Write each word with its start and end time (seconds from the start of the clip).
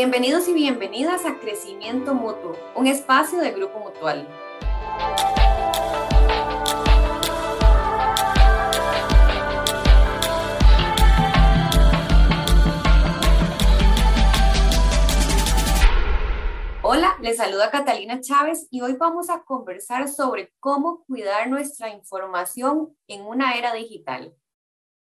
Bienvenidos 0.00 0.46
y 0.46 0.52
bienvenidas 0.52 1.24
a 1.26 1.40
Crecimiento 1.40 2.14
Mutuo, 2.14 2.56
un 2.76 2.86
espacio 2.86 3.40
de 3.40 3.50
Grupo 3.50 3.80
Mutual. 3.80 4.28
Hola, 16.82 17.16
les 17.20 17.36
saluda 17.36 17.72
Catalina 17.72 18.20
Chávez 18.20 18.68
y 18.70 18.82
hoy 18.82 18.92
vamos 18.92 19.28
a 19.30 19.42
conversar 19.42 20.06
sobre 20.06 20.52
cómo 20.60 21.02
cuidar 21.06 21.50
nuestra 21.50 21.90
información 21.90 22.96
en 23.08 23.22
una 23.22 23.58
era 23.58 23.74
digital. 23.74 24.32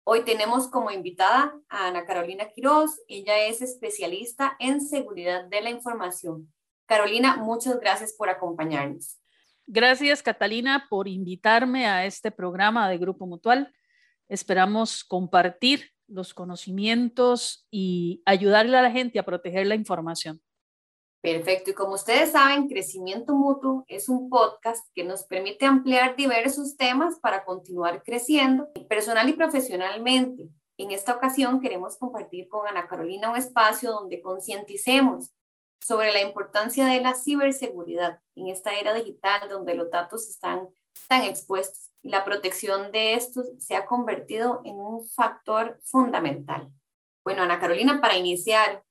Hoy 0.08 0.24
tenemos 0.24 0.68
como 0.68 0.92
invitada 0.92 1.60
a 1.68 1.88
Ana 1.88 2.06
Carolina 2.06 2.48
Quiroz. 2.54 2.92
Ella 3.08 3.48
es 3.48 3.64
especialista 3.64 4.56
en 4.60 4.80
seguridad 4.80 5.46
de 5.46 5.62
la 5.62 5.72
información. 5.72 6.54
Carolina, 6.86 7.38
muchas 7.38 7.80
gracias 7.80 8.14
por 8.14 8.30
acompañarnos. 8.30 9.18
Gracias, 9.66 10.22
Catalina, 10.22 10.86
por 10.92 11.08
invitarme 11.08 11.88
a 11.88 12.06
este 12.06 12.30
programa 12.30 12.88
de 12.88 13.00
Grupo 13.00 13.26
Mutual. 13.26 13.74
Esperamos 14.28 15.04
compartir 15.04 15.90
los 16.08 16.36
conocimientos 16.36 17.66
y 17.72 18.22
ayudarle 18.28 18.78
a 18.78 18.84
la 18.84 18.92
gente 18.92 19.18
a 19.18 19.26
proteger 19.26 19.66
la 19.66 19.74
información. 19.74 20.40
Perfecto. 21.26 21.72
Y 21.72 21.74
como 21.74 21.96
ustedes 21.96 22.34
saben, 22.34 22.68
Crecimiento 22.68 23.34
Mutuo 23.34 23.84
es 23.88 24.10
un 24.10 24.30
podcast 24.30 24.86
que 24.94 25.04
nos 25.04 25.24
permite 25.24 25.66
ampliar 25.66 26.16
diversos 26.16 26.78
temas 26.78 27.18
para 27.20 27.44
continuar 27.46 28.04
creciendo 28.04 28.68
personal 28.88 29.28
y 29.28 29.34
profesionalmente. 29.34 30.50
En 30.78 30.92
esta 30.92 31.16
ocasión 31.16 31.62
queremos 31.62 31.98
compartir 31.98 32.48
con 32.48 32.68
Ana 32.68 32.88
Carolina 32.88 33.32
un 33.32 33.38
espacio 33.38 33.92
donde 33.92 34.22
concienticemos 34.22 35.32
sobre 35.82 36.14
la 36.14 36.22
importancia 36.22 36.86
de 36.86 37.02
la 37.02 37.16
ciberseguridad 37.16 38.20
en 38.36 38.50
esta 38.50 38.76
era 38.80 38.94
digital 38.94 39.50
donde 39.50 39.74
los 39.74 39.90
datos 39.90 40.30
están 40.30 40.70
tan 41.08 41.24
expuestos 41.24 41.90
y 42.04 42.10
la 42.10 42.24
protección 42.24 42.92
de 42.92 43.16
estos 43.16 43.48
se 43.58 43.76
ha 43.76 43.88
convertido 43.88 44.62
en 44.64 44.76
un 44.76 45.04
factor 45.10 45.80
fundamental. 45.86 46.70
Bueno, 47.24 47.42
Ana 47.42 47.60
Carolina, 47.60 48.00
para 48.00 48.16
iniciar, 48.16 48.85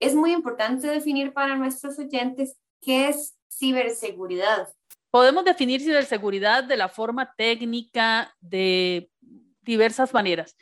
es 0.00 0.14
muy 0.14 0.32
importante 0.32 0.88
definir 0.88 1.32
para 1.32 1.56
nuestros 1.56 1.98
oyentes 1.98 2.58
qué 2.80 3.08
es 3.08 3.36
ciberseguridad. 3.48 4.68
Podemos 5.10 5.44
definir 5.44 5.80
ciberseguridad 5.80 6.64
de 6.64 6.76
la 6.76 6.88
forma 6.88 7.32
técnica 7.36 8.34
de 8.40 9.10
diversas 9.62 10.14
maneras, 10.14 10.56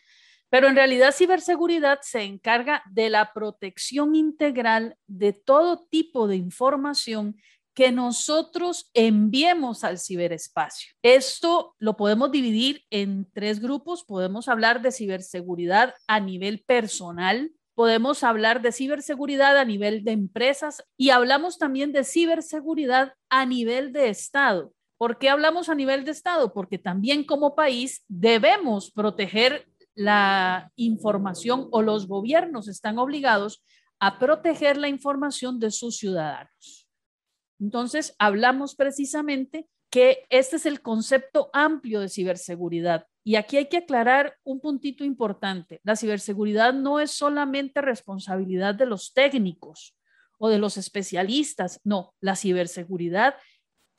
pero 0.51 0.69
en 0.69 0.75
realidad 0.75 1.15
ciberseguridad 1.15 2.01
se 2.03 2.23
encarga 2.23 2.83
de 2.91 3.11
la 3.11 3.33
protección 3.33 4.15
integral 4.15 4.97
de 5.07 5.33
todo 5.33 5.87
tipo 5.89 6.27
de 6.27 6.37
información 6.37 7.37
que 7.75 7.93
nosotros 7.93 8.91
enviemos 8.93 9.85
al 9.85 10.01
ciberespacio. 10.01 10.93
Esto 11.01 11.77
lo 11.79 11.97
podemos 11.97 12.33
dividir 12.33 12.83
en 12.91 13.31
tres 13.33 13.61
grupos. 13.61 14.03
Podemos 14.03 14.49
hablar 14.49 14.83
de 14.83 14.91
ciberseguridad 14.91 15.95
a 16.09 16.19
nivel 16.19 16.65
personal, 16.65 17.53
podemos 17.79 18.25
hablar 18.25 18.61
de 18.61 18.73
ciberseguridad 18.73 19.57
a 19.57 19.65
nivel 19.65 20.03
de 20.03 20.11
empresas 20.11 20.83
y 20.97 21.11
hablamos 21.11 21.59
también 21.59 21.93
de 21.93 22.03
ciberseguridad 22.03 23.13
a 23.31 23.47
nivel 23.47 23.93
de 23.93 24.09
Estado. 24.09 24.73
¿Por 24.97 25.19
qué 25.19 25.29
hablamos 25.29 25.69
a 25.69 25.77
nivel 25.77 26.05
de 26.05 26.11
Estado? 26.11 26.53
Porque 26.53 26.79
también 26.79 27.23
como 27.23 27.55
país 27.55 28.05
debemos 28.09 28.91
proteger 28.91 29.69
la 29.95 30.73
información 30.75 31.69
o 31.71 31.81
los 31.81 32.09
gobiernos 32.09 32.67
están 32.67 32.99
obligados 32.99 33.63
a 34.01 34.19
proteger 34.19 34.77
la 34.77 34.89
información 34.89 35.61
de 35.61 35.71
sus 35.71 35.99
ciudadanos. 35.99 36.89
Entonces, 37.61 38.13
hablamos 38.19 38.75
precisamente 38.75 39.69
que 39.91 40.27
este 40.31 40.57
es 40.57 40.67
el 40.67 40.83
concepto 40.83 41.51
amplio 41.53 42.01
de 42.01 42.09
ciberseguridad. 42.09 43.07
Y 43.25 43.37
aquí 43.37 43.57
hay 43.57 43.69
que 43.69 43.79
aclarar 43.79 44.37
un 44.45 44.61
puntito 44.61 45.05
importante. 45.05 45.81
La 45.85 45.97
ciberseguridad 45.97 46.73
no 46.73 47.01
es 47.01 47.11
solamente 47.11 47.81
responsabilidad 47.81 48.75
de 48.75 48.87
los 48.87 49.13
técnicos 49.13 49.97
o 50.39 50.49
de 50.49 50.59
los 50.59 50.77
especialistas. 50.77 51.81
No, 51.85 52.15
la 52.21 52.37
ciberseguridad 52.37 53.37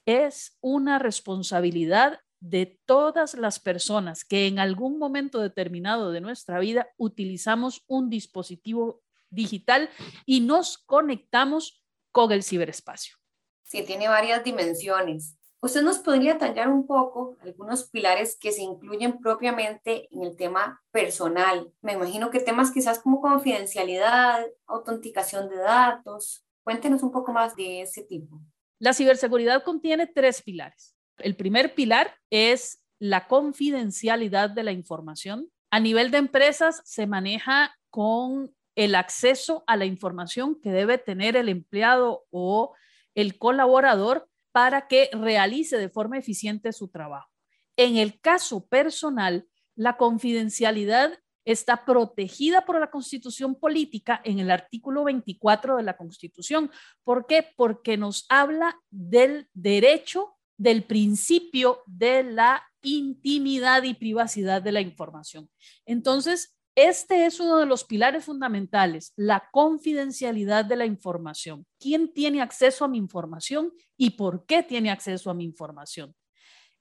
es 0.06 0.58
una 0.62 1.00
responsabilidad 1.00 2.20
de 2.40 2.80
todas 2.86 3.34
las 3.34 3.60
personas 3.60 4.24
que 4.24 4.48
en 4.48 4.60
algún 4.60 4.98
momento 4.98 5.42
determinado 5.42 6.12
de 6.12 6.22
nuestra 6.22 6.60
vida 6.60 6.88
utilizamos 6.98 7.84
un 7.88 8.10
dispositivo 8.10 9.02
digital 9.30 9.90
y 10.26 10.40
nos 10.40 10.78
conectamos 10.78 11.84
con 12.12 12.32
el 12.32 12.44
ciberespacio. 12.44 13.18
Sí, 13.64 13.84
tiene 13.84 14.08
varias 14.08 14.44
dimensiones. 14.44 15.39
¿Usted 15.62 15.82
nos 15.82 16.00
podría 16.00 16.38
tallar 16.38 16.70
un 16.70 16.88
poco 16.88 17.38
algunos 17.42 17.90
pilares 17.90 18.38
que 18.40 18.54
se 18.54 18.62
incluyen 18.62 19.20
propiamente 19.20 20.08
en 20.12 20.24
el 20.24 20.38
tema 20.38 20.82
personal? 20.92 21.74
Me 21.82 21.94
imagino 21.94 22.30
que 22.30 22.40
temas 22.40 22.72
quizás 22.72 23.00
como 23.00 23.20
confidencialidad, 23.20 24.46
autenticación 24.68 25.50
de 25.50 25.58
datos. 25.58 26.46
Cuéntenos 26.64 27.04
un 27.04 27.12
poco 27.12 27.34
más 27.34 27.58
de 27.58 27.82
ese 27.82 28.04
tipo. 28.04 28.40
La 28.80 28.94
ciberseguridad 28.94 29.64
contiene 29.64 30.08
tres 30.08 30.42
pilares. 30.42 30.96
El 31.18 31.36
primer 31.36 31.76
pilar 31.76 32.16
es 32.30 32.82
la 32.98 33.28
confidencialidad 33.28 34.50
de 34.50 34.64
la 34.64 34.72
información. 34.72 35.50
A 35.72 35.82
nivel 35.82 36.10
de 36.10 36.20
empresas 36.20 36.82
se 36.86 37.06
maneja 37.06 37.76
con 37.90 38.56
el 38.76 38.96
acceso 38.96 39.66
a 39.68 39.76
la 39.76 39.84
información 39.84 40.58
que 40.62 40.72
debe 40.72 40.98
tener 40.98 41.36
el 41.36 41.50
empleado 41.50 42.24
o 42.32 42.74
el 43.14 43.38
colaborador 43.38 44.29
para 44.52 44.88
que 44.88 45.10
realice 45.14 45.78
de 45.78 45.90
forma 45.90 46.18
eficiente 46.18 46.74
su 46.74 46.88
trabajo. 46.88 47.30
En 47.78 47.98
el 47.98 48.20
caso 48.20 48.68
personal, 48.68 49.48
la 49.76 49.98
confidencialidad 49.98 51.18
está 51.46 51.86
protegida 51.86 52.66
por 52.66 52.80
la 52.80 52.92
Constitución 52.92 53.56
política 53.56 54.22
en 54.24 54.40
el 54.40 54.52
artículo 54.52 55.04
24 55.06 55.78
de 55.78 55.84
la 55.84 55.98
Constitución. 55.98 56.70
¿Por 57.04 57.26
qué? 57.26 57.48
Porque 57.56 57.98
nos 57.98 58.26
habla 58.30 58.80
del 58.90 59.50
derecho, 59.54 60.36
del 60.58 60.84
principio 60.84 61.82
de 61.86 62.24
la 62.24 62.64
intimidad 62.82 63.84
y 63.84 63.94
privacidad 63.94 64.62
de 64.62 64.74
la 64.74 64.82
información. 64.82 65.50
Entonces, 65.86 66.59
este 66.88 67.26
es 67.26 67.40
uno 67.40 67.58
de 67.58 67.66
los 67.66 67.84
pilares 67.84 68.26
fundamentales, 68.26 69.14
la 69.16 69.50
confidencialidad 69.52 70.66
de 70.66 70.76
la 70.76 70.86
información. 70.86 71.66
¿Quién 71.80 72.14
tiene 72.14 72.42
acceso 72.42 72.86
a 72.86 72.88
mi 72.88 72.98
información 72.98 73.74
y 73.98 74.12
por 74.12 74.46
qué 74.46 74.64
tiene 74.64 74.90
acceso 74.90 75.30
a 75.30 75.34
mi 75.34 75.44
información? 75.44 76.16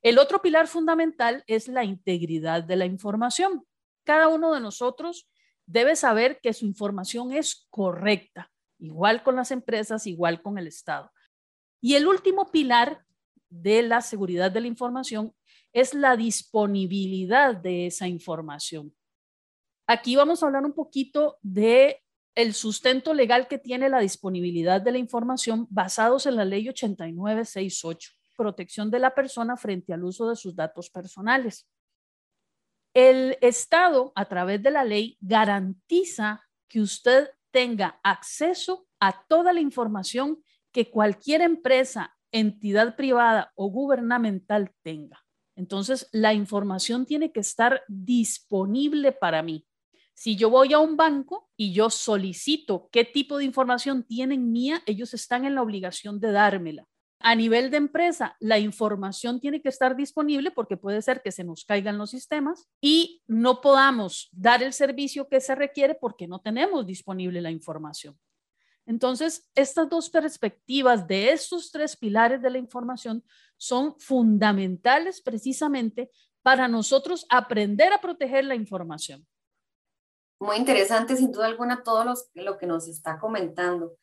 El 0.01 0.19
otro 0.19 0.41
pilar 0.41 0.69
fundamental 0.69 1.43
es 1.47 1.67
la 1.69 1.85
integridad 1.85 2.63
de 2.63 2.77
la 2.77 2.87
información. 2.87 3.65
Cada 4.05 4.29
uno 4.29 4.55
de 4.55 4.61
nosotros 4.61 5.29
debe 5.67 5.97
saber 5.97 6.41
que 6.41 6.53
su 6.53 6.65
información 6.65 7.33
es 7.33 7.67
correcta, 7.69 8.53
igual 8.79 9.23
con 9.23 9.37
las 9.37 9.51
empresas, 9.51 10.07
igual 10.07 10.41
con 10.41 10.59
el 10.59 10.69
Estado. 10.69 11.11
Y 11.81 11.95
el 11.95 12.07
último 12.07 12.51
pilar 12.51 13.05
de 13.51 13.83
la 13.83 14.01
seguridad 14.01 14.51
de 14.51 14.61
la 14.61 14.69
información 14.69 15.35
es 15.73 15.95
la 15.95 16.17
disponibilidad 16.17 17.57
de 17.57 17.87
esa 17.87 18.07
información. 18.07 18.95
Aquí 19.91 20.17
vamos 20.17 20.43
a 20.43 20.47
hablar 20.47 20.67
un 20.67 20.75
poquito 20.75 21.39
de 21.41 22.03
el 22.35 22.53
sustento 22.53 23.15
legal 23.15 23.49
que 23.49 23.57
tiene 23.57 23.89
la 23.89 24.01
disponibilidad 24.01 24.83
de 24.83 24.93
la 24.93 24.99
información 24.99 25.67
basados 25.71 26.27
en 26.27 26.37
la 26.37 26.45
ley 26.45 26.69
8968, 26.69 28.13
protección 28.37 28.91
de 28.91 28.99
la 28.99 29.15
persona 29.15 29.57
frente 29.57 29.95
al 29.95 30.05
uso 30.05 30.29
de 30.29 30.37
sus 30.37 30.55
datos 30.55 30.91
personales. 30.91 31.67
El 32.93 33.39
Estado, 33.41 34.13
a 34.15 34.27
través 34.27 34.63
de 34.63 34.73
la 34.73 34.85
ley, 34.85 35.17
garantiza 35.23 36.45
que 36.69 36.83
usted 36.83 37.31
tenga 37.51 37.99
acceso 38.03 38.87
a 39.01 39.25
toda 39.27 39.55
la 39.55 39.61
información 39.61 40.43
que 40.71 40.91
cualquier 40.91 41.41
empresa, 41.41 42.15
entidad 42.31 42.95
privada 42.95 43.53
o 43.55 43.71
gubernamental 43.71 44.71
tenga. 44.83 45.25
Entonces, 45.57 46.09
la 46.13 46.35
información 46.35 47.07
tiene 47.07 47.33
que 47.33 47.41
estar 47.41 47.83
disponible 47.89 49.13
para 49.13 49.43
mí. 49.43 49.68
Si 50.19 50.35
yo 50.35 50.51
voy 50.51 50.73
a 50.73 50.81
un 50.81 50.97
banco 50.97 51.49
y 51.57 51.73
yo 51.73 51.91
solicito 51.91 52.89
qué 52.91 53.05
tipo 53.05 53.39
de 53.39 53.45
información 53.45 54.03
tienen 54.03 54.51
mía, 54.51 54.83
ellos 54.85 55.15
están 55.15 55.45
en 55.45 55.55
la 55.55 55.63
obligación 55.63 56.19
de 56.19 56.33
dármela. 56.33 56.89
A 57.21 57.37
nivel 57.37 57.71
de 57.71 57.77
empresa, 57.77 58.37
la 58.41 58.59
información 58.59 59.39
tiene 59.39 59.63
que 59.63 59.69
estar 59.69 59.95
disponible 59.95 60.51
porque 60.51 60.77
puede 60.77 61.03
ser 61.03 61.23
que 61.23 61.31
se 61.31 61.45
nos 61.45 61.65
caigan 61.65 61.99
los 61.99 62.11
sistemas 62.11 62.69
y 62.81 63.23
no 63.29 63.61
podamos 63.61 64.29
dar 64.33 64.61
el 64.65 64.73
servicio 64.73 65.29
que 65.29 65.41
se 65.41 65.55
requiere 65.55 65.95
porque 65.95 66.27
no 66.27 66.41
tenemos 66.41 66.85
disponible 66.85 67.41
la 67.41 67.53
información. 67.53 68.19
Entonces, 68.87 69.49
estas 69.55 69.89
dos 69.89 70.11
perspectivas 70.11 71.07
de 71.07 71.31
estos 71.31 71.71
tres 71.71 71.97
pilares 71.97 72.43
de 72.43 72.51
la 72.51 72.59
información 72.59 73.23
son 73.57 73.95
fundamentales 74.01 75.21
precisamente 75.21 76.11
para 76.43 76.67
nosotros 76.67 77.25
aprender 77.29 77.93
a 77.93 78.01
proteger 78.01 78.47
la 78.47 78.57
información. 78.57 79.25
Muy 80.41 80.57
interesante, 80.57 81.17
sin 81.17 81.33
duda 81.33 81.47
alguna, 81.47 81.83
todo 81.83 82.05
lo 82.35 82.59
que 82.59 82.67
nos 82.67 82.87
está 82.89 83.19
comentando. 83.19 83.97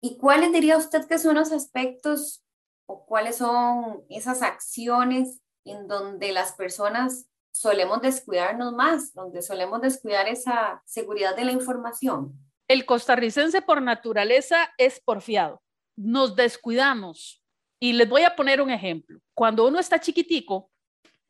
¿Y 0.00 0.18
cuáles 0.18 0.52
diría 0.52 0.76
usted 0.76 1.06
que 1.06 1.18
son 1.18 1.36
los 1.36 1.52
aspectos 1.52 2.44
o 2.86 3.06
cuáles 3.06 3.36
son 3.36 4.04
esas 4.08 4.42
acciones 4.42 5.40
en 5.64 5.88
donde 5.88 6.32
las 6.32 6.52
personas 6.52 7.26
solemos 7.52 8.02
descuidarnos 8.02 8.72
más, 8.72 9.14
donde 9.14 9.42
solemos 9.42 9.80
descuidar 9.80 10.28
esa 10.28 10.82
seguridad 10.84 11.36
de 11.36 11.44
la 11.44 11.52
información? 11.52 12.38
El 12.68 12.86
costarricense 12.86 13.62
por 13.62 13.80
naturaleza 13.82 14.72
es 14.78 15.00
porfiado. 15.00 15.62
Nos 15.96 16.34
descuidamos. 16.34 17.42
Y 17.80 17.92
les 17.92 18.08
voy 18.08 18.22
a 18.22 18.34
poner 18.34 18.60
un 18.60 18.70
ejemplo. 18.70 19.20
Cuando 19.34 19.66
uno 19.66 19.78
está 19.78 20.00
chiquitico, 20.00 20.70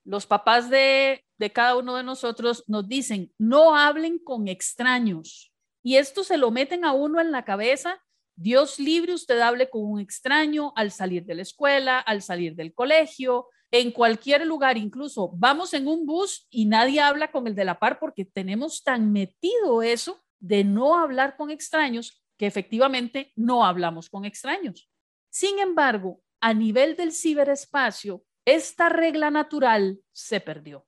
los 0.04 0.26
papás 0.26 0.70
de, 0.70 1.23
de 1.38 1.52
cada 1.52 1.76
uno 1.76 1.96
de 1.96 2.02
nosotros 2.02 2.64
nos 2.66 2.88
dicen, 2.88 3.32
no 3.38 3.76
hablen 3.76 4.18
con 4.18 4.48
extraños. 4.48 5.52
Y 5.82 5.96
esto 5.96 6.24
se 6.24 6.36
lo 6.36 6.50
meten 6.50 6.84
a 6.84 6.92
uno 6.92 7.20
en 7.20 7.32
la 7.32 7.44
cabeza. 7.44 8.00
Dios 8.36 8.78
libre, 8.78 9.14
usted 9.14 9.38
hable 9.40 9.68
con 9.68 9.82
un 9.84 10.00
extraño 10.00 10.72
al 10.76 10.90
salir 10.90 11.24
de 11.24 11.34
la 11.34 11.42
escuela, 11.42 11.98
al 12.00 12.22
salir 12.22 12.54
del 12.54 12.72
colegio, 12.74 13.48
en 13.76 13.90
cualquier 13.90 14.46
lugar, 14.46 14.78
incluso 14.78 15.32
vamos 15.34 15.74
en 15.74 15.88
un 15.88 16.06
bus 16.06 16.46
y 16.48 16.66
nadie 16.66 17.00
habla 17.00 17.32
con 17.32 17.48
el 17.48 17.56
de 17.56 17.64
la 17.64 17.80
par 17.80 17.98
porque 17.98 18.24
tenemos 18.24 18.84
tan 18.84 19.12
metido 19.12 19.82
eso 19.82 20.22
de 20.38 20.62
no 20.62 20.96
hablar 20.96 21.36
con 21.36 21.50
extraños 21.50 22.24
que 22.38 22.46
efectivamente 22.46 23.32
no 23.34 23.64
hablamos 23.64 24.08
con 24.08 24.24
extraños. 24.24 24.88
Sin 25.28 25.58
embargo, 25.58 26.20
a 26.40 26.54
nivel 26.54 26.94
del 26.94 27.10
ciberespacio, 27.10 28.24
esta 28.44 28.90
regla 28.90 29.32
natural 29.32 29.98
se 30.12 30.38
perdió. 30.38 30.86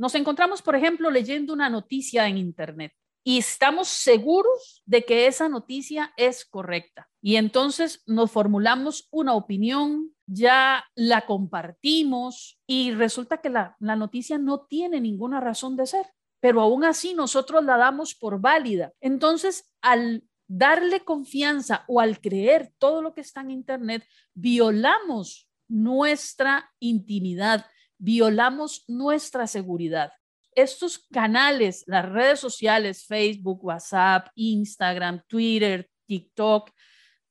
Nos 0.00 0.14
encontramos, 0.14 0.62
por 0.62 0.74
ejemplo, 0.74 1.10
leyendo 1.10 1.52
una 1.52 1.68
noticia 1.68 2.26
en 2.26 2.38
Internet 2.38 2.94
y 3.22 3.36
estamos 3.36 3.88
seguros 3.88 4.82
de 4.86 5.04
que 5.04 5.26
esa 5.26 5.46
noticia 5.50 6.14
es 6.16 6.46
correcta. 6.46 7.10
Y 7.20 7.36
entonces 7.36 8.02
nos 8.06 8.30
formulamos 8.30 9.08
una 9.10 9.34
opinión, 9.34 10.14
ya 10.24 10.86
la 10.94 11.26
compartimos 11.26 12.58
y 12.66 12.92
resulta 12.92 13.42
que 13.42 13.50
la, 13.50 13.76
noticia 13.78 14.38
no 14.38 14.62
tiene 14.62 15.02
ninguna 15.02 15.38
razón 15.38 15.76
de 15.76 15.84
ser, 15.84 16.06
pero 16.40 16.62
aún 16.62 16.84
así 16.84 17.12
nosotros 17.12 17.62
la 17.62 17.76
damos 17.76 18.14
por 18.14 18.40
válida. 18.40 18.94
Entonces, 19.02 19.70
al 19.82 20.24
darle 20.48 21.00
confianza 21.00 21.84
o 21.88 22.00
al 22.00 22.22
creer 22.22 22.72
todo 22.78 23.02
lo 23.02 23.12
que 23.12 23.20
está 23.20 23.42
en 23.42 23.50
Internet, 23.50 24.02
violamos 24.32 25.46
nuestra 25.68 26.72
intimidad, 26.78 27.66
violamos 28.00 28.84
nuestra 28.88 29.46
seguridad. 29.46 30.12
Estos 30.54 30.98
canales, 31.12 31.84
las 31.86 32.08
redes 32.08 32.40
sociales, 32.40 33.06
Facebook, 33.06 33.64
WhatsApp, 33.64 34.28
Instagram, 34.34 35.22
Twitter, 35.28 35.88
TikTok, 36.06 36.70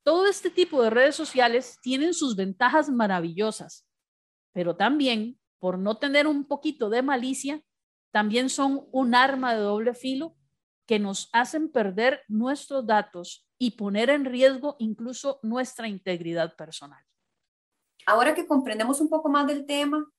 todo 0.03 0.27
este 0.27 0.49
tipo 0.49 0.81
de 0.81 0.89
redes 0.89 1.15
sociales 1.15 1.77
tienen 1.81 2.13
sus 2.13 2.35
ventajas 2.35 2.89
maravillosas, 2.89 3.85
pero 4.53 4.75
también, 4.75 5.37
por 5.59 5.77
no 5.77 5.97
tener 5.97 6.27
un 6.27 6.45
poquito 6.45 6.89
de 6.89 7.01
malicia, 7.01 7.61
también 8.11 8.49
son 8.49 8.87
un 8.91 9.13
arma 9.13 9.53
de 9.53 9.61
doble 9.61 9.93
filo 9.93 10.35
que 10.87 10.99
nos 10.99 11.29
hacen 11.33 11.69
perder 11.71 12.21
nuestros 12.27 12.87
datos 12.87 13.47
y 13.59 13.71
poner 13.71 14.09
en 14.09 14.25
riesgo 14.25 14.75
incluso 14.79 15.39
nuestra 15.43 15.87
integridad 15.87 16.55
personal. 16.55 17.03
Ahora 18.05 18.33
que 18.33 18.47
comprendemos 18.47 19.01
un 19.01 19.09
poco 19.09 19.29
más 19.29 19.45
del 19.45 19.65
tema, 19.65 20.09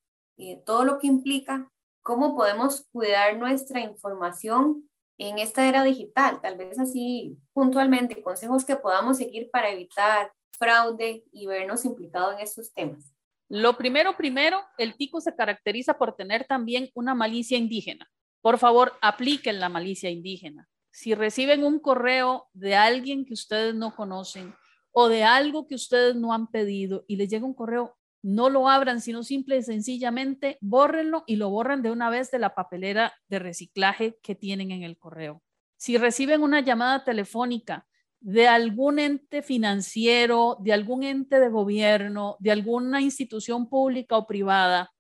y 0.41 0.57
todo 0.65 0.85
lo 0.85 0.99
que 0.99 1.07
implica, 1.07 1.71
¿cómo 2.03 2.35
podemos 2.35 2.87
cuidar 2.93 3.37
nuestra 3.37 3.81
información 3.81 4.89
en 5.19 5.39
esta 5.39 5.69
era 5.69 5.85
digital? 5.85 6.41
Tal 6.41 6.57
vez 6.57 6.79
así 6.79 7.37
puntualmente, 7.53 8.23
consejos 8.23 8.65
que 8.65 8.77
podamos 8.77 9.19
seguir 9.19 9.51
para 9.51 9.71
evitar 9.71 10.33
fraude 10.59 11.25
y 11.31 11.47
vernos 11.47 11.85
implicados 11.85 12.35
en 12.35 12.41
estos 12.41 12.73
temas. 12.73 13.15
Lo 13.49 13.77
primero, 13.77 14.17
primero, 14.17 14.61
el 14.79 14.97
tico 14.97 15.21
se 15.21 15.35
caracteriza 15.35 15.99
por 15.99 16.17
tener 16.17 16.47
también 16.47 16.89
una 16.95 17.15
malicia 17.15 17.59
indígena. 17.59 18.09
Por 18.41 18.59
favor, 18.59 18.93
apliquen 19.03 19.61
la 19.61 19.69
malicia 19.69 20.09
indígena. 20.09 20.69
Si 20.91 21.15
reciben 21.15 21.65
un 21.65 21.81
correo 21.81 22.49
de 22.53 22.77
alguien 22.77 23.27
que 23.27 23.35
ustedes 23.35 23.75
no 23.75 23.95
conocen 23.95 24.55
o 24.93 25.09
de 25.09 25.25
algo 25.25 25.67
que 25.67 25.75
ustedes 25.75 26.17
no 26.17 26.33
han 26.33 26.47
pedido 26.51 27.05
y 27.07 27.17
les 27.17 27.29
llega 27.29 27.45
un 27.45 27.55
correo, 27.55 27.97
no 28.23 28.51
lo 28.51 28.69
abran, 28.69 29.01
sino 29.01 29.23
simple 29.23 29.57
y 29.57 29.63
sencillamente 29.63 30.59
bórrenlo 30.61 31.25
y 31.27 31.37
lo 31.37 31.51
borran 31.51 31.83
de 31.83 31.91
una 31.91 32.11
vez 32.11 32.31
de 32.31 32.39
la 32.39 32.55
papelera 32.55 33.13
de 33.29 33.39
reciclaje 33.39 34.19
que 34.23 34.35
tienen 34.35 34.71
en 34.71 34.83
el 34.83 34.99
correo. 34.99 35.43
Si 35.77 35.97
reciben 35.97 36.43
una 36.43 36.61
llamada 36.61 37.05
telefónica 37.05 37.87
de 38.21 38.49
algún 38.49 38.99
ente 38.99 39.43
financiero, 39.43 40.59
de 40.61 40.75
algún 40.75 41.03
ente 41.03 41.41
de 41.41 41.49
gobierno, 41.49 42.37
de 42.39 42.51
alguna 42.51 43.01
institución 43.01 43.69
pública 43.69 44.19
o 44.19 44.27
privada, 44.27 44.91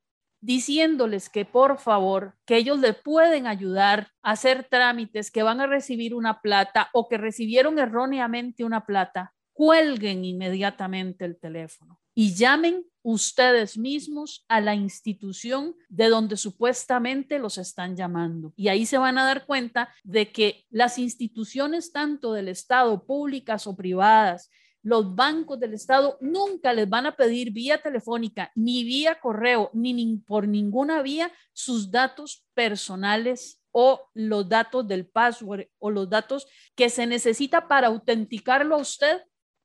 diciéndoles 0.41 1.29
que 1.29 1.45
por 1.45 1.79
favor, 1.79 2.35
que 2.47 2.57
ellos 2.57 2.81
le 2.81 2.95
pueden 2.95 3.47
ayudar 3.47 4.09
a 4.23 4.33
hacer 4.33 4.67
trámites, 4.71 5.31
que 5.31 5.43
van 5.43 5.61
a 5.61 5.67
recibir 5.67 6.15
una 6.15 6.41
plata 6.41 6.89
o 6.95 7.09
que 7.09 7.19
recibieron 7.19 7.79
erróneamente 7.79 8.65
una 8.65 8.87
plata, 8.87 9.35
cuelguen 9.61 10.25
inmediatamente 10.25 11.27
el 11.27 11.39
teléfono 11.39 12.01
y 12.15 12.35
llamen 12.35 12.83
ustedes 13.03 13.77
mismos 13.77 14.47
a 14.49 14.59
la 14.62 14.75
institución 14.75 15.77
de 15.91 16.09
donde 16.09 16.39
supuestamente 16.39 17.39
los 17.39 17.59
están 17.59 17.95
llamando. 17.95 18.55
Y 18.57 18.69
ahí 18.69 18.87
se 18.87 18.97
van 18.97 19.19
a 19.19 19.27
dar 19.27 19.45
cuenta 19.45 19.93
de 20.03 20.33
que 20.33 20.65
las 20.71 20.97
instituciones 20.99 21.93
tanto 21.93 22.33
del 22.33 22.49
Estado, 22.49 23.05
públicas 23.05 23.67
o 23.67 23.77
privadas, 23.77 24.51
los 24.83 25.15
bancos 25.15 25.61
del 25.61 25.75
Estado 25.75 26.17
nunca 26.23 26.73
les 26.73 26.89
van 26.89 27.05
a 27.05 27.15
pedir 27.15 27.53
vía 27.53 27.83
telefónica, 27.83 28.51
ni 28.55 28.83
vía 28.83 29.21
correo, 29.21 29.69
ni, 29.75 30.17
por 30.27 30.49
ninguna 30.49 31.03
vía 31.03 31.31
sus 31.53 31.91
datos 31.91 32.47
personales 32.55 33.61
o 33.73 34.09
los 34.15 34.49
datos 34.49 34.89
del 34.89 35.07
password 35.07 35.67
o 35.79 35.91
los 35.91 36.09
datos 36.09 36.47
que 36.75 36.89
se 36.89 37.07
necesita 37.07 37.69
para 37.69 37.89
autenticarlo 37.89 38.77
a 38.77 38.79
usted 38.79 39.21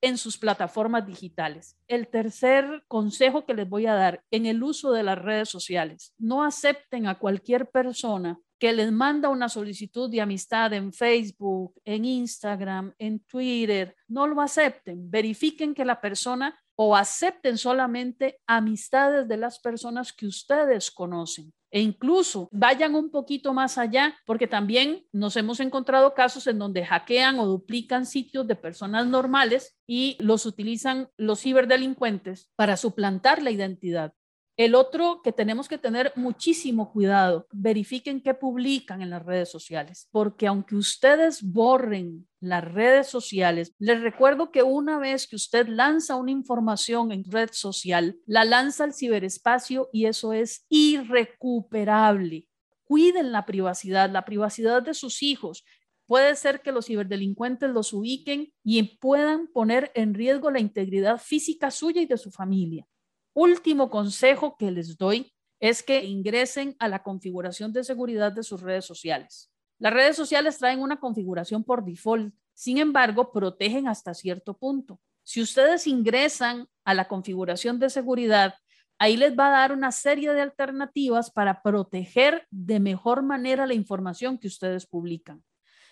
en 0.05 0.19
sus 0.19 0.37
plataformas 0.37 1.07
digitales. 1.07 1.79
El 1.87 2.07
tercer 2.07 2.83
consejo 2.87 3.43
que 3.43 3.55
les 3.55 3.67
voy 3.67 3.87
a 3.87 3.95
dar 3.95 4.23
en 4.29 4.45
el 4.45 4.61
uso 4.61 4.91
de 4.91 5.01
las 5.01 5.17
redes 5.17 5.49
sociales, 5.49 6.13
no 6.19 6.43
acepten 6.43 7.07
a 7.07 7.17
cualquier 7.17 7.71
persona 7.71 8.39
que 8.59 8.71
les 8.71 8.91
manda 8.91 9.29
una 9.29 9.49
solicitud 9.49 10.07
de 10.11 10.21
amistad 10.21 10.73
en 10.73 10.93
Facebook, 10.93 11.73
en 11.83 12.05
Instagram, 12.05 12.93
en 12.99 13.19
Twitter, 13.21 13.95
no 14.07 14.27
lo 14.27 14.41
acepten. 14.41 15.09
Verifiquen 15.09 15.73
que 15.73 15.83
la 15.83 15.99
persona 15.99 16.55
o 16.75 16.95
acepten 16.95 17.57
solamente 17.57 18.39
amistades 18.47 19.27
de 19.27 19.37
las 19.37 19.59
personas 19.59 20.13
que 20.13 20.27
ustedes 20.27 20.91
conocen 20.91 21.53
e 21.75 21.81
incluso 21.81 22.47
vayan 22.53 22.95
un 22.95 23.11
poquito 23.11 23.53
más 23.53 23.77
allá, 23.77 24.15
porque 24.25 24.47
también 24.47 25.05
nos 25.11 25.35
hemos 25.35 25.59
encontrado 25.59 26.13
casos 26.13 26.47
en 26.47 26.57
donde 26.57 26.85
hackean 26.85 27.37
o 27.37 27.45
duplican 27.45 28.05
sitios 28.05 28.47
de 28.47 28.55
personas 28.55 29.07
normales 29.07 29.77
y 29.85 30.15
los 30.21 30.45
utilizan 30.45 31.09
los 31.17 31.41
ciberdelincuentes 31.41 32.49
para 32.55 32.77
suplantar 32.77 33.43
la 33.43 33.51
identidad. 33.51 34.13
El 34.57 34.73
otro 34.73 35.19
que 35.21 35.33
tenemos 35.33 35.67
que 35.67 35.77
tener 35.77 36.13
muchísimo 36.15 36.93
cuidado, 36.93 37.45
verifiquen 37.51 38.21
qué 38.21 38.33
publican 38.33 39.01
en 39.01 39.09
las 39.09 39.25
redes 39.25 39.51
sociales, 39.51 40.07
porque 40.11 40.47
aunque 40.47 40.77
ustedes 40.77 41.43
borren 41.43 42.25
las 42.39 42.63
redes 42.63 43.07
sociales, 43.07 43.73
les 43.79 43.99
recuerdo 43.99 44.51
que 44.51 44.63
una 44.63 44.97
vez 44.97 45.27
que 45.27 45.35
usted 45.35 45.67
lanza 45.67 46.15
una 46.15 46.31
información 46.31 47.11
en 47.11 47.25
red 47.25 47.49
social, 47.51 48.17
la 48.25 48.45
lanza 48.45 48.85
al 48.85 48.93
ciberespacio 48.93 49.89
y 49.91 50.05
eso 50.05 50.31
es 50.31 50.65
irrecuperable. 50.69 52.47
Cuiden 52.85 53.33
la 53.33 53.45
privacidad, 53.45 54.09
la 54.09 54.23
privacidad 54.23 54.81
de 54.81 54.93
sus 54.93 55.21
hijos. 55.21 55.65
Puede 56.05 56.33
ser 56.37 56.61
que 56.61 56.71
los 56.71 56.85
ciberdelincuentes 56.85 57.71
los 57.71 57.91
ubiquen 57.91 58.53
y 58.63 58.81
puedan 58.99 59.47
poner 59.47 59.91
en 59.95 60.13
riesgo 60.13 60.49
la 60.49 60.61
integridad 60.61 61.17
física 61.17 61.71
suya 61.71 62.01
y 62.01 62.05
de 62.05 62.17
su 62.17 62.31
familia 62.31 62.87
último 63.35 63.91
consejo 63.91 64.57
que 64.57 64.71
les 64.71 64.97
doy 64.97 65.31
es 65.59 65.83
que 65.83 66.03
ingresen 66.03 66.75
a 66.79 66.87
la 66.87 67.03
configuración 67.03 67.71
de 67.71 67.83
seguridad 67.83 68.31
de 68.31 68.43
sus 68.43 68.61
redes 68.61 68.85
sociales. 68.85 69.51
Las 69.77 69.93
redes 69.93 70.15
sociales 70.15 70.57
traen 70.57 70.81
una 70.81 70.99
configuración 70.99 71.63
por 71.63 71.83
default, 71.83 72.33
sin 72.53 72.77
embargo, 72.77 73.31
protegen 73.31 73.87
hasta 73.87 74.13
cierto 74.13 74.57
punto. 74.57 74.99
Si 75.23 75.41
ustedes 75.41 75.85
ingresan 75.85 76.67
a 76.85 76.93
la 76.93 77.07
configuración 77.07 77.79
de 77.79 77.89
seguridad, 77.89 78.55
ahí 78.97 79.17
les 79.17 79.37
va 79.37 79.47
a 79.47 79.59
dar 79.59 79.73
una 79.73 79.91
serie 79.91 80.31
de 80.33 80.41
alternativas 80.41 81.29
para 81.29 81.61
proteger 81.61 82.47
de 82.51 82.79
mejor 82.79 83.23
manera 83.23 83.67
la 83.67 83.73
información 83.73 84.37
que 84.37 84.47
ustedes 84.47 84.85
publican. 84.85 85.43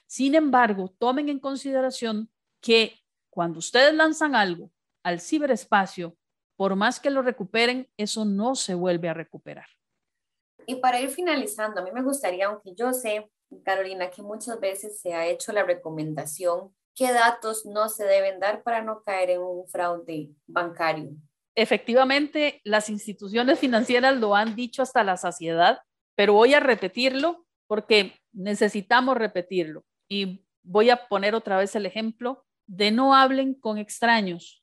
Sin 0.08 0.36
embargo, 0.36 0.94
tomen 0.98 1.28
en 1.28 1.40
consideración 1.40 2.30
que 2.62 3.02
cuando 3.30 3.60
ustedes 3.60 3.94
lanzan 3.94 4.36
algo 4.36 4.72
al 5.04 5.20
ciberespacio, 5.20 6.16
por 6.56 6.76
más 6.76 7.00
que 7.00 7.10
lo 7.10 7.22
recuperen, 7.22 7.90
eso 7.98 8.26
no 8.26 8.56
se 8.56 8.74
vuelve 8.74 9.10
a 9.10 9.14
recuperar. 9.14 9.68
Y 10.66 10.76
para 10.76 11.00
ir 11.00 11.10
finalizando, 11.10 11.82
a 11.82 11.84
mí 11.84 11.92
me 11.92 12.04
gustaría, 12.04 12.48
aunque 12.48 12.74
yo 12.76 12.94
sé, 12.94 13.30
Carolina, 13.64 14.10
que 14.10 14.22
muchas 14.22 14.60
veces 14.60 15.00
se 15.02 15.14
ha 15.14 15.28
hecho 15.28 15.52
la 15.52 15.64
recomendación 15.64 16.74
¿qué 16.96 17.12
datos 17.12 17.66
no 17.66 17.90
se 17.90 18.06
deben 18.06 18.40
dar 18.40 18.64
para 18.64 18.82
no 18.82 19.04
caer 19.04 19.32
en 19.32 19.42
un 19.42 19.68
fraude 19.68 20.30
bancario? 20.48 21.12
Efectivamente, 21.56 22.62
las 22.64 22.90
instituciones 22.90 23.60
financieras 23.60 24.18
lo 24.18 24.36
han 24.36 24.56
dicho 24.56 24.82
hasta 24.82 25.04
la 25.04 25.18
saciedad, 25.18 25.80
pero 26.16 26.34
voy 26.34 26.54
a 26.54 26.60
repetirlo 26.60 27.46
porque 27.68 28.14
necesitamos 28.32 29.18
repetirlo. 29.18 29.86
Y 30.10 30.46
voy 30.64 30.90
a 30.90 31.08
poner 31.08 31.36
otra 31.36 31.58
vez 31.58 31.76
el 31.76 31.86
ejemplo 31.86 32.46
de 32.66 32.92
no 32.92 33.16
hablen 33.16 33.54
con 33.54 33.78
extraños. 33.78 34.63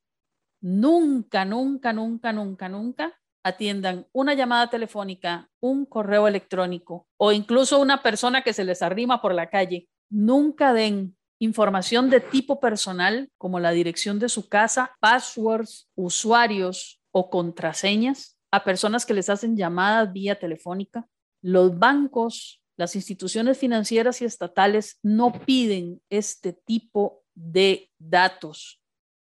Nunca, 0.60 1.44
nunca, 1.44 1.92
nunca, 1.92 2.32
nunca, 2.32 2.68
nunca 2.68 3.20
atiendan 3.42 4.06
una 4.12 4.34
llamada 4.34 4.68
telefónica, 4.68 5.48
un 5.60 5.86
correo 5.86 6.28
electrónico 6.28 7.06
o 7.16 7.32
incluso 7.32 7.80
una 7.80 8.02
persona 8.02 8.42
que 8.42 8.52
se 8.52 8.64
les 8.64 8.82
arrima 8.82 9.22
por 9.22 9.34
la 9.34 9.48
calle. 9.48 9.88
Nunca 10.10 10.72
den 10.72 11.16
información 11.38 12.10
de 12.10 12.20
tipo 12.20 12.60
personal 12.60 13.30
como 13.38 13.60
la 13.60 13.70
dirección 13.70 14.18
de 14.18 14.28
su 14.28 14.48
casa, 14.48 14.94
passwords, 15.00 15.88
usuarios 15.94 17.00
o 17.12 17.30
contraseñas 17.30 18.38
a 18.50 18.64
personas 18.64 19.06
que 19.06 19.14
les 19.14 19.30
hacen 19.30 19.56
llamadas 19.56 20.12
vía 20.12 20.38
telefónica. 20.38 21.08
Los 21.42 21.78
bancos, 21.78 22.62
las 22.76 22.94
instituciones 22.94 23.56
financieras 23.56 24.20
y 24.20 24.26
estatales 24.26 24.98
no 25.02 25.32
piden 25.32 26.02
este 26.10 26.52
tipo 26.52 27.22
de 27.34 27.90
datos. 27.98 28.79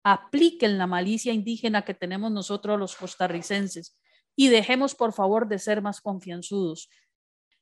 Apliquen 0.03 0.77
la 0.77 0.87
malicia 0.87 1.33
indígena 1.33 1.83
que 1.83 1.93
tenemos 1.93 2.31
nosotros 2.31 2.79
los 2.79 2.95
costarricenses 2.95 3.97
y 4.35 4.49
dejemos 4.49 4.95
por 4.95 5.13
favor 5.13 5.47
de 5.47 5.59
ser 5.59 5.81
más 5.81 6.01
confianzudos. 6.01 6.89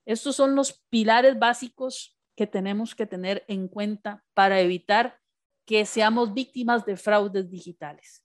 Estos 0.05 0.35
son 0.35 0.55
los 0.55 0.81
pilares 0.89 1.37
básicos 1.37 2.17
que 2.35 2.47
tenemos 2.47 2.95
que 2.95 3.05
tener 3.05 3.43
en 3.47 3.67
cuenta 3.67 4.23
para 4.33 4.61
evitar 4.61 5.19
que 5.65 5.85
seamos 5.85 6.33
víctimas 6.33 6.85
de 6.85 6.95
fraudes 6.95 7.49
digitales. 7.49 8.23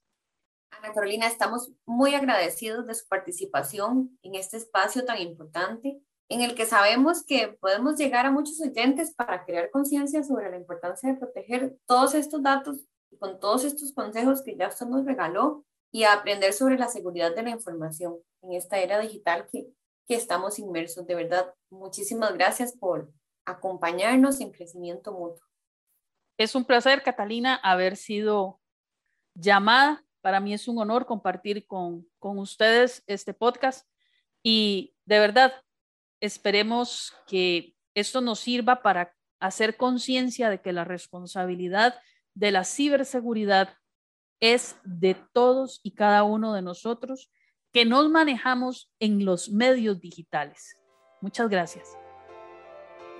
Ana 0.70 0.92
Carolina, 0.92 1.26
estamos 1.26 1.72
muy 1.84 2.14
agradecidos 2.14 2.86
de 2.86 2.94
su 2.94 3.06
participación 3.08 4.18
en 4.22 4.34
este 4.34 4.56
espacio 4.56 5.04
tan 5.04 5.20
importante 5.20 6.00
en 6.28 6.40
el 6.40 6.54
que 6.54 6.64
sabemos 6.64 7.24
que 7.24 7.56
podemos 7.60 7.96
llegar 7.96 8.26
a 8.26 8.32
muchos 8.32 8.60
oyentes 8.60 9.14
para 9.14 9.44
crear 9.44 9.70
conciencia 9.70 10.22
sobre 10.22 10.50
la 10.50 10.56
importancia 10.56 11.12
de 11.12 11.18
proteger 11.18 11.76
todos 11.86 12.14
estos 12.14 12.42
datos 12.42 12.86
con 13.18 13.40
todos 13.40 13.64
estos 13.64 13.92
consejos 13.92 14.42
que 14.42 14.56
ya 14.56 14.68
usted 14.68 14.86
nos 14.86 15.04
regaló 15.04 15.64
y 15.92 16.04
a 16.04 16.12
aprender 16.12 16.52
sobre 16.52 16.78
la 16.78 16.88
seguridad 16.88 17.34
de 17.34 17.42
la 17.42 17.50
información 17.50 18.18
en 18.42 18.52
esta 18.52 18.78
era 18.78 18.98
digital 18.98 19.46
que, 19.50 19.68
que 20.06 20.14
estamos 20.16 20.58
inmersos. 20.58 21.06
De 21.06 21.14
verdad, 21.14 21.54
muchísimas 21.70 22.34
gracias 22.34 22.76
por 22.76 23.12
acompañarnos 23.44 24.40
en 24.40 24.50
crecimiento 24.50 25.12
mutuo. 25.12 25.46
Es 26.36 26.54
un 26.54 26.64
placer, 26.64 27.02
Catalina, 27.02 27.54
haber 27.56 27.96
sido 27.96 28.60
llamada. 29.34 30.04
Para 30.20 30.40
mí 30.40 30.52
es 30.52 30.66
un 30.68 30.78
honor 30.78 31.06
compartir 31.06 31.66
con, 31.66 32.08
con 32.18 32.38
ustedes 32.38 33.04
este 33.06 33.34
podcast 33.34 33.86
y 34.42 34.96
de 35.04 35.18
verdad 35.18 35.52
esperemos 36.20 37.14
que 37.26 37.76
esto 37.94 38.20
nos 38.20 38.40
sirva 38.40 38.82
para 38.82 39.14
hacer 39.38 39.76
conciencia 39.76 40.50
de 40.50 40.60
que 40.60 40.72
la 40.72 40.84
responsabilidad 40.84 41.94
de 42.34 42.50
la 42.50 42.64
ciberseguridad 42.64 43.76
es 44.40 44.76
de 44.84 45.14
todos 45.32 45.80
y 45.82 45.92
cada 45.92 46.24
uno 46.24 46.52
de 46.52 46.62
nosotros 46.62 47.30
que 47.72 47.84
nos 47.84 48.10
manejamos 48.10 48.90
en 49.00 49.24
los 49.24 49.50
medios 49.50 50.00
digitales. 50.00 50.76
Muchas 51.20 51.48
gracias. 51.48 51.96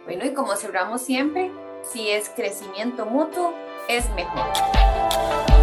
Bueno, 0.05 0.25
y 0.27 0.35
como 0.35 0.55
cerramos 0.57 1.01
siempre, 1.03 1.51
si 1.83 2.09
es 2.11 2.29
crecimiento 2.29 3.07
mutuo, 3.07 3.55
es 3.89 4.09
mejor. 4.11 5.54